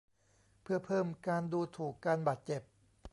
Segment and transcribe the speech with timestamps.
[0.61, 2.61] เพื่อเพิ่มการดูถูกการบาดเจ็บ